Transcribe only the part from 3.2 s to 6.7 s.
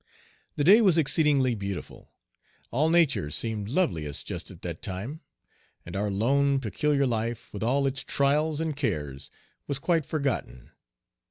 seemed loveliest just at that time, and our lone,